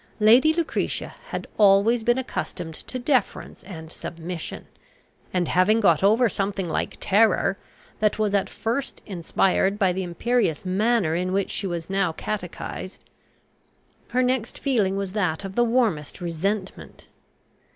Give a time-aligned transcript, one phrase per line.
[0.19, 4.65] Lady Lucretia had always been accustomed to deference and submission;
[5.31, 7.55] and, having got over something like terror,
[7.99, 13.03] that was at first inspired by the imperious manner in which she was now catechised,
[14.09, 17.05] her next feeling was that of the warmest resentment.